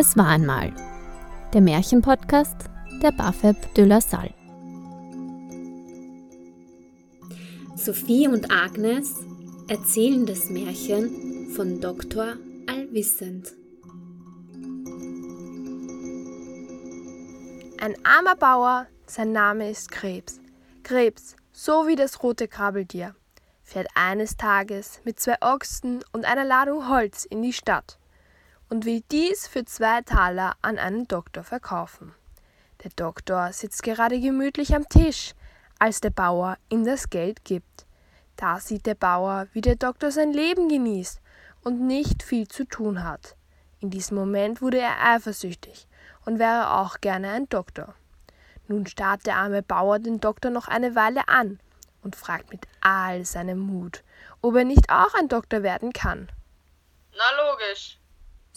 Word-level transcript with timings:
Es 0.00 0.16
war 0.16 0.28
einmal 0.28 0.72
der 1.52 1.60
Märchenpodcast 1.60 2.54
der 3.02 3.10
Bafeb 3.10 3.74
de 3.74 3.84
la 3.84 4.00
Salle. 4.00 4.32
Sophie 7.74 8.28
und 8.28 8.48
Agnes 8.48 9.12
erzählen 9.66 10.24
das 10.24 10.50
Märchen 10.50 11.50
von 11.50 11.80
Dr. 11.80 12.36
Allwissend. 12.68 13.52
Ein 17.80 17.96
armer 18.04 18.36
Bauer, 18.36 18.86
sein 19.06 19.32
Name 19.32 19.68
ist 19.68 19.90
Krebs. 19.90 20.40
Krebs, 20.84 21.34
so 21.50 21.88
wie 21.88 21.96
das 21.96 22.22
rote 22.22 22.46
Krabbeltier, 22.46 23.16
fährt 23.64 23.88
eines 23.96 24.36
Tages 24.36 25.00
mit 25.02 25.18
zwei 25.18 25.34
Ochsen 25.40 26.04
und 26.12 26.24
einer 26.24 26.44
Ladung 26.44 26.88
Holz 26.88 27.24
in 27.24 27.42
die 27.42 27.52
Stadt 27.52 27.97
und 28.68 28.84
will 28.84 29.02
dies 29.10 29.46
für 29.46 29.64
zwei 29.64 30.02
Taler 30.02 30.56
an 30.62 30.78
einen 30.78 31.08
Doktor 31.08 31.44
verkaufen. 31.44 32.14
Der 32.84 32.90
Doktor 32.94 33.52
sitzt 33.52 33.82
gerade 33.82 34.20
gemütlich 34.20 34.74
am 34.74 34.88
Tisch, 34.88 35.34
als 35.78 36.00
der 36.00 36.10
Bauer 36.10 36.58
ihm 36.68 36.84
das 36.84 37.10
Geld 37.10 37.44
gibt. 37.44 37.86
Da 38.36 38.60
sieht 38.60 38.86
der 38.86 38.94
Bauer, 38.94 39.48
wie 39.52 39.60
der 39.60 39.76
Doktor 39.76 40.10
sein 40.10 40.32
Leben 40.32 40.68
genießt 40.68 41.20
und 41.64 41.80
nicht 41.86 42.22
viel 42.22 42.46
zu 42.46 42.64
tun 42.64 43.02
hat. 43.02 43.36
In 43.80 43.90
diesem 43.90 44.16
Moment 44.16 44.62
wurde 44.62 44.78
er 44.78 45.04
eifersüchtig 45.04 45.86
und 46.24 46.38
wäre 46.38 46.74
auch 46.74 47.00
gerne 47.00 47.30
ein 47.30 47.48
Doktor. 47.48 47.94
Nun 48.68 48.86
starrt 48.86 49.26
der 49.26 49.36
arme 49.36 49.62
Bauer 49.62 49.98
den 49.98 50.20
Doktor 50.20 50.50
noch 50.50 50.68
eine 50.68 50.94
Weile 50.94 51.28
an 51.28 51.58
und 52.02 52.16
fragt 52.16 52.50
mit 52.50 52.66
all 52.80 53.24
seinem 53.24 53.58
Mut, 53.58 54.04
ob 54.40 54.54
er 54.56 54.64
nicht 54.64 54.90
auch 54.90 55.14
ein 55.14 55.28
Doktor 55.28 55.62
werden 55.62 55.92
kann. 55.92 56.28
Na 57.12 57.50
logisch, 57.50 57.98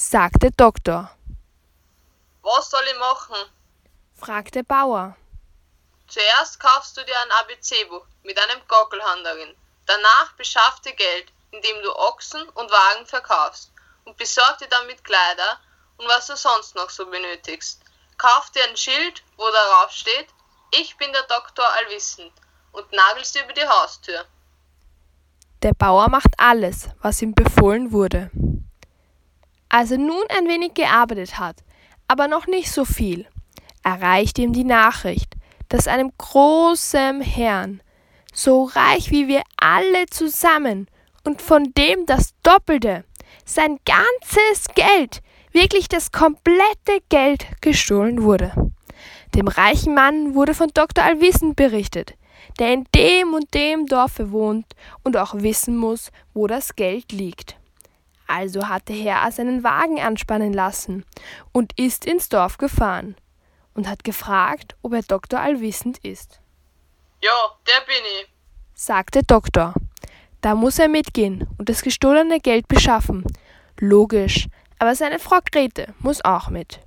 sagt 0.00 0.42
der 0.42 0.50
Doktor. 0.52 1.10
Was 2.40 2.70
soll 2.70 2.82
ich 2.90 2.98
machen? 2.98 3.36
fragt 4.14 4.54
der 4.54 4.62
Bauer. 4.62 5.14
Zuerst 6.08 6.58
kaufst 6.58 6.96
du 6.96 7.04
dir 7.04 7.14
ein 7.20 7.32
ABC-Buch 7.42 8.06
mit 8.22 8.38
einem 8.38 8.66
Gockelhand 8.66 9.26
darin. 9.26 9.54
Danach 9.84 10.32
beschaff 10.38 10.80
dir 10.80 10.94
Geld, 10.94 11.30
indem 11.50 11.82
du 11.82 11.94
Ochsen 11.94 12.48
und 12.48 12.70
Wagen 12.70 13.04
verkaufst 13.06 13.72
und 14.04 14.16
besorg 14.16 14.56
dir 14.58 14.68
damit 14.68 15.04
Kleider 15.04 15.60
und 15.98 16.08
was 16.08 16.28
du 16.28 16.36
sonst 16.36 16.74
noch 16.76 16.88
so 16.88 17.04
benötigst. 17.04 17.82
Kauf 18.16 18.50
dir 18.50 18.64
ein 18.64 18.76
Schild, 18.78 19.22
wo 19.36 19.44
darauf 19.50 19.90
steht, 19.90 20.28
ich 20.70 20.96
bin 20.96 21.12
der 21.12 21.24
Doktor 21.24 21.66
Allwissend 21.76 22.32
und 22.72 22.90
nagelst 22.90 23.38
über 23.38 23.52
die 23.52 23.68
Haustür. 23.68 24.24
Der 25.62 25.74
Bauer 25.74 26.08
macht 26.08 26.32
alles, 26.38 26.88
was 27.02 27.20
ihm 27.20 27.34
befohlen 27.34 27.92
wurde. 27.92 28.30
Als 29.72 29.92
er 29.92 29.98
nun 29.98 30.24
ein 30.36 30.48
wenig 30.48 30.74
gearbeitet 30.74 31.38
hat, 31.38 31.62
aber 32.08 32.26
noch 32.26 32.48
nicht 32.48 32.72
so 32.72 32.84
viel, 32.84 33.26
erreicht 33.84 34.36
ihm 34.40 34.52
die 34.52 34.64
Nachricht, 34.64 35.36
dass 35.68 35.86
einem 35.86 36.10
großen 36.18 37.20
Herrn, 37.20 37.80
so 38.32 38.64
reich 38.64 39.12
wie 39.12 39.28
wir 39.28 39.42
alle 39.56 40.06
zusammen 40.06 40.88
und 41.24 41.40
von 41.40 41.72
dem 41.78 42.04
das 42.04 42.34
Doppelte, 42.42 43.04
sein 43.44 43.78
ganzes 43.84 44.66
Geld, 44.74 45.22
wirklich 45.52 45.88
das 45.88 46.10
komplette 46.10 46.98
Geld 47.08 47.46
gestohlen 47.60 48.24
wurde. 48.24 48.72
Dem 49.36 49.46
reichen 49.46 49.94
Mann 49.94 50.34
wurde 50.34 50.54
von 50.54 50.70
Dr. 50.74 51.04
Allwissend 51.04 51.54
berichtet, 51.54 52.14
der 52.58 52.72
in 52.72 52.88
dem 52.92 53.34
und 53.34 53.54
dem 53.54 53.86
Dorfe 53.86 54.32
wohnt 54.32 54.66
und 55.04 55.16
auch 55.16 55.34
wissen 55.34 55.76
muss, 55.76 56.10
wo 56.34 56.48
das 56.48 56.74
Geld 56.74 57.12
liegt. 57.12 57.59
Also 58.30 58.68
hat 58.68 58.88
der 58.88 58.96
Herr 58.96 59.32
seinen 59.32 59.64
Wagen 59.64 60.00
anspannen 60.00 60.52
lassen 60.52 61.04
und 61.52 61.76
ist 61.76 62.04
ins 62.04 62.28
Dorf 62.28 62.58
gefahren 62.58 63.16
und 63.74 63.88
hat 63.88 64.04
gefragt, 64.04 64.76
ob 64.82 64.92
er 64.92 65.02
Dr. 65.02 65.40
Allwissend 65.40 65.98
ist. 65.98 66.40
Ja, 67.22 67.30
der 67.66 67.84
bin 67.86 68.04
ich, 68.20 68.28
sagt 68.72 69.16
der 69.16 69.22
Doktor. 69.22 69.74
Da 70.42 70.54
muss 70.54 70.78
er 70.78 70.88
mitgehen 70.88 71.48
und 71.58 71.68
das 71.68 71.82
gestohlene 71.82 72.38
Geld 72.38 72.68
beschaffen. 72.68 73.24
Logisch, 73.80 74.46
aber 74.78 74.94
seine 74.94 75.18
Frau 75.18 75.38
Grete 75.50 75.92
muss 75.98 76.24
auch 76.24 76.50
mit. 76.50 76.80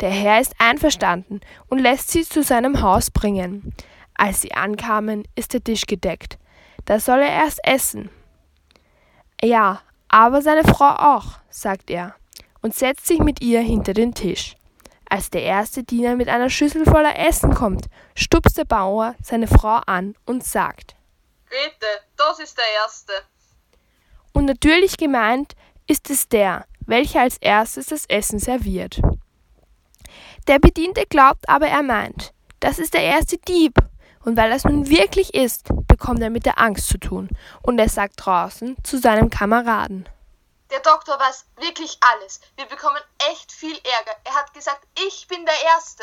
Der 0.00 0.10
Herr 0.10 0.40
ist 0.40 0.54
einverstanden 0.58 1.40
und 1.68 1.78
lässt 1.78 2.10
sie 2.10 2.24
zu 2.24 2.42
seinem 2.42 2.82
Haus 2.82 3.10
bringen. 3.10 3.74
Als 4.14 4.42
sie 4.42 4.52
ankamen, 4.52 5.26
ist 5.34 5.54
der 5.54 5.64
Tisch 5.64 5.86
gedeckt. 5.86 6.38
Da 6.84 7.00
soll 7.00 7.20
er 7.20 7.32
erst 7.32 7.60
essen. 7.64 8.10
Ja, 9.42 9.80
aber 10.14 10.42
seine 10.42 10.62
Frau 10.62 10.90
auch, 10.90 11.40
sagt 11.50 11.90
er, 11.90 12.14
und 12.62 12.72
setzt 12.72 13.08
sich 13.08 13.18
mit 13.18 13.42
ihr 13.42 13.60
hinter 13.60 13.94
den 13.94 14.14
Tisch. 14.14 14.54
Als 15.10 15.28
der 15.28 15.42
erste 15.42 15.82
Diener 15.82 16.14
mit 16.14 16.28
einer 16.28 16.50
Schüssel 16.50 16.84
voller 16.84 17.18
Essen 17.18 17.52
kommt, 17.52 17.86
stupst 18.14 18.56
der 18.56 18.64
Bauer 18.64 19.16
seine 19.20 19.48
Frau 19.48 19.80
an 19.86 20.14
und 20.24 20.44
sagt 20.44 20.94
Grete, 21.48 21.86
das 22.16 22.38
ist 22.38 22.56
der 22.56 22.64
Erste. 22.80 23.12
Und 24.32 24.44
natürlich 24.44 24.96
gemeint 24.96 25.56
ist 25.88 26.08
es 26.10 26.28
der, 26.28 26.64
welcher 26.86 27.22
als 27.22 27.36
erstes 27.38 27.86
das 27.86 28.06
Essen 28.06 28.38
serviert. 28.38 29.02
Der 30.46 30.60
Bediente 30.60 31.06
glaubt 31.06 31.48
aber, 31.48 31.66
er 31.66 31.82
meint, 31.82 32.32
das 32.60 32.78
ist 32.78 32.94
der 32.94 33.02
erste 33.02 33.36
Dieb, 33.38 33.74
und 34.24 34.36
weil 34.36 34.50
das 34.50 34.64
nun 34.64 34.88
wirklich 34.88 35.34
ist, 35.34 35.68
bekommt 35.86 36.22
er 36.22 36.30
mit 36.30 36.46
der 36.46 36.58
Angst 36.58 36.88
zu 36.88 36.98
tun, 36.98 37.28
und 37.62 37.78
er 37.78 37.88
sagt 37.88 38.14
draußen 38.16 38.76
zu 38.82 38.98
seinem 38.98 39.30
Kameraden. 39.30 40.08
Der 40.70 40.80
Doktor 40.80 41.18
weiß 41.20 41.46
wirklich 41.56 41.98
alles. 42.00 42.40
Wir 42.56 42.64
bekommen 42.64 43.00
echt 43.30 43.52
viel 43.52 43.76
Ärger. 43.76 44.16
Er 44.24 44.34
hat 44.34 44.52
gesagt, 44.54 44.86
ich 45.06 45.28
bin 45.28 45.44
der 45.44 45.54
Erste. 45.74 46.02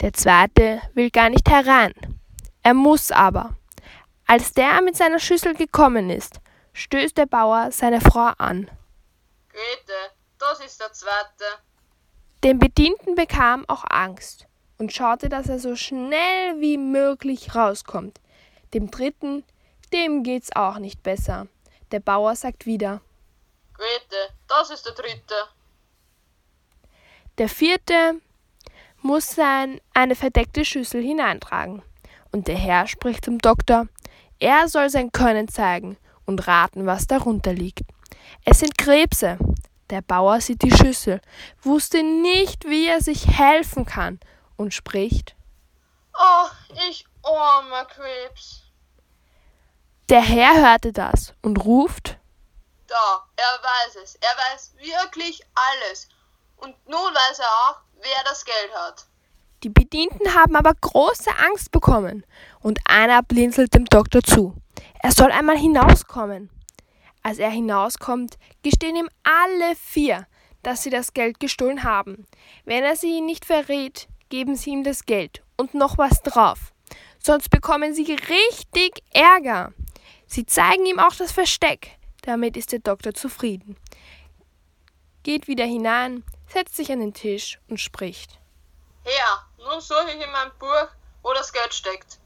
Der 0.00 0.12
zweite 0.12 0.80
will 0.94 1.10
gar 1.10 1.28
nicht 1.28 1.48
herein. 1.50 1.92
Er 2.62 2.74
muss 2.74 3.10
aber. 3.10 3.56
Als 4.26 4.52
der 4.52 4.80
mit 4.80 4.96
seiner 4.96 5.18
Schüssel 5.18 5.54
gekommen 5.54 6.08
ist, 6.08 6.40
stößt 6.72 7.18
der 7.18 7.26
Bauer 7.26 7.72
seine 7.72 8.00
Frau 8.00 8.32
an. 8.38 8.70
Grete, 9.48 10.14
das 10.38 10.60
ist 10.60 10.80
der 10.80 10.92
zweite. 10.92 11.44
Dem 12.44 12.58
Bedienten 12.58 13.16
bekam 13.16 13.64
auch 13.68 13.84
Angst 13.88 14.47
und 14.78 14.92
schaute, 14.92 15.28
dass 15.28 15.48
er 15.48 15.58
so 15.58 15.76
schnell 15.76 16.60
wie 16.60 16.78
möglich 16.78 17.54
rauskommt. 17.54 18.20
Dem 18.74 18.90
dritten, 18.90 19.44
dem 19.92 20.22
geht's 20.22 20.54
auch 20.54 20.78
nicht 20.78 21.02
besser. 21.02 21.48
Der 21.90 22.00
Bauer 22.00 22.36
sagt 22.36 22.66
wieder. 22.66 23.00
Grete, 23.74 24.34
das 24.46 24.70
ist 24.70 24.86
der 24.86 24.92
dritte. 24.92 25.34
Der 27.38 27.48
vierte 27.48 28.20
muss 29.00 29.34
sein 29.34 29.80
eine 29.94 30.14
verdeckte 30.14 30.64
Schüssel 30.64 31.02
hineintragen. 31.02 31.82
Und 32.32 32.48
der 32.48 32.56
Herr 32.56 32.86
spricht 32.86 33.24
zum 33.24 33.38
Doktor. 33.38 33.88
Er 34.38 34.68
soll 34.68 34.90
sein 34.90 35.12
Können 35.12 35.48
zeigen 35.48 35.96
und 36.26 36.46
raten, 36.46 36.86
was 36.86 37.06
darunter 37.06 37.52
liegt. 37.52 37.82
Es 38.44 38.60
sind 38.60 38.76
Krebse. 38.76 39.38
Der 39.90 40.02
Bauer 40.02 40.40
sieht 40.40 40.62
die 40.62 40.70
Schüssel, 40.70 41.22
wusste 41.62 42.02
nicht, 42.02 42.68
wie 42.68 42.88
er 42.88 43.00
sich 43.00 43.26
helfen 43.38 43.86
kann 43.86 44.20
und 44.58 44.74
spricht. 44.74 45.34
Oh, 46.12 46.48
ich 46.90 47.06
armer 47.22 47.86
Krebs. 47.86 48.64
Der 50.10 50.20
Herr 50.20 50.56
hörte 50.56 50.92
das 50.92 51.32
und 51.42 51.64
ruft. 51.64 52.18
Da, 52.86 53.24
er 53.36 53.60
weiß 53.62 53.96
es. 54.02 54.16
Er 54.16 54.34
weiß 54.36 54.74
wirklich 54.78 55.42
alles. 55.54 56.08
Und 56.56 56.74
nun 56.86 57.14
weiß 57.14 57.38
er 57.38 57.46
auch, 57.46 57.80
wer 58.00 58.24
das 58.24 58.44
Geld 58.44 58.74
hat. 58.74 59.06
Die 59.62 59.68
Bedienten 59.68 60.34
haben 60.34 60.56
aber 60.56 60.72
große 60.74 61.30
Angst 61.36 61.72
bekommen 61.72 62.24
und 62.60 62.78
einer 62.84 63.22
blinzelt 63.22 63.74
dem 63.74 63.84
Doktor 63.84 64.22
zu. 64.22 64.56
Er 65.02 65.12
soll 65.12 65.30
einmal 65.30 65.58
hinauskommen. 65.58 66.50
Als 67.22 67.38
er 67.38 67.50
hinauskommt, 67.50 68.38
gestehen 68.62 68.96
ihm 68.96 69.10
alle 69.24 69.76
vier, 69.76 70.26
dass 70.62 70.82
sie 70.82 70.90
das 70.90 71.12
Geld 71.12 71.40
gestohlen 71.40 71.84
haben. 71.84 72.26
Wenn 72.64 72.84
er 72.84 72.96
sie 72.96 73.20
nicht 73.20 73.44
verrät, 73.44 74.08
geben 74.28 74.56
sie 74.56 74.70
ihm 74.70 74.84
das 74.84 75.04
Geld 75.04 75.42
und 75.56 75.74
noch 75.74 75.98
was 75.98 76.22
drauf. 76.22 76.72
Sonst 77.18 77.50
bekommen 77.50 77.94
sie 77.94 78.04
richtig 78.12 79.02
Ärger. 79.12 79.72
Sie 80.26 80.46
zeigen 80.46 80.86
ihm 80.86 80.98
auch 80.98 81.14
das 81.14 81.32
Versteck. 81.32 81.98
Damit 82.22 82.56
ist 82.56 82.72
der 82.72 82.80
Doktor 82.80 83.14
zufrieden. 83.14 83.76
Geht 85.22 85.48
wieder 85.48 85.64
hinein, 85.64 86.24
setzt 86.46 86.76
sich 86.76 86.92
an 86.92 87.00
den 87.00 87.14
Tisch 87.14 87.58
und 87.68 87.80
spricht. 87.80 88.38
Herr, 89.04 89.46
nun 89.58 89.80
suche 89.80 90.10
ich 90.16 90.24
in 90.24 90.30
meinem 90.30 90.52
Buch, 90.58 90.88
wo 91.22 91.32
das 91.32 91.52
Geld 91.52 91.72
steckt. 91.72 92.18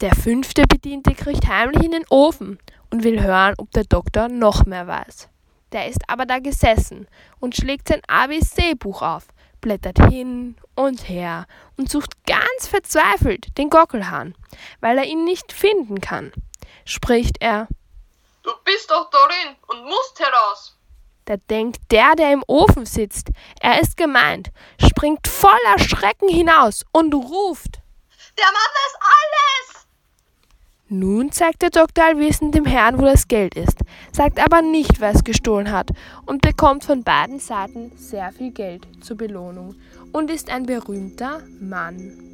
Der 0.00 0.14
fünfte 0.14 0.64
Bediente 0.66 1.14
kriegt 1.14 1.46
heimlich 1.46 1.84
in 1.84 1.92
den 1.92 2.06
Ofen 2.10 2.58
und 2.90 3.04
will 3.04 3.22
hören, 3.22 3.54
ob 3.58 3.70
der 3.70 3.84
Doktor 3.84 4.28
noch 4.28 4.66
mehr 4.66 4.86
weiß. 4.86 5.28
Der 5.72 5.88
ist 5.88 6.00
aber 6.08 6.26
da 6.26 6.38
gesessen 6.38 7.08
und 7.40 7.56
schlägt 7.56 7.88
sein 7.88 8.02
ABC-Buch 8.06 9.00
auf, 9.00 9.26
blättert 9.62 9.98
hin 10.10 10.56
und 10.74 11.08
her 11.08 11.46
und 11.78 11.90
sucht 11.90 12.26
ganz 12.26 12.68
verzweifelt 12.68 13.56
den 13.56 13.70
Gockelhahn, 13.70 14.34
weil 14.80 14.98
er 14.98 15.04
ihn 15.04 15.24
nicht 15.24 15.52
finden 15.52 16.02
kann. 16.02 16.32
Spricht 16.84 17.38
er. 17.40 17.68
Du 18.42 18.50
bist 18.64 18.90
doch 18.90 19.08
darin 19.08 19.56
und 19.68 19.84
musst 19.84 20.20
heraus. 20.20 20.76
Da 21.24 21.36
denkt 21.36 21.80
der, 21.90 22.14
der 22.16 22.32
im 22.32 22.44
Ofen 22.48 22.84
sitzt, 22.84 23.30
er 23.60 23.80
ist 23.80 23.96
gemeint, 23.96 24.50
springt 24.78 25.28
voller 25.28 25.78
Schrecken 25.78 26.28
hinaus 26.28 26.84
und 26.92 27.14
ruft. 27.14 27.80
Der 28.36 28.46
Mann 28.46 28.54
weiß 28.54 28.94
alles! 29.00 29.71
Nun 30.94 31.32
zeigt 31.32 31.62
der 31.62 31.70
Doktor 31.70 32.04
allwissend 32.04 32.54
dem 32.54 32.66
Herrn, 32.66 32.98
wo 32.98 33.06
das 33.06 33.26
Geld 33.26 33.54
ist, 33.54 33.78
sagt 34.12 34.38
aber 34.38 34.60
nicht, 34.60 35.00
wer 35.00 35.14
es 35.14 35.24
gestohlen 35.24 35.72
hat 35.72 35.88
und 36.26 36.42
bekommt 36.42 36.84
von 36.84 37.02
beiden 37.02 37.38
Seiten 37.38 37.92
sehr 37.96 38.30
viel 38.30 38.50
Geld 38.50 38.86
zur 39.00 39.16
Belohnung 39.16 39.74
und 40.12 40.30
ist 40.30 40.50
ein 40.50 40.66
berühmter 40.66 41.40
Mann. 41.58 42.31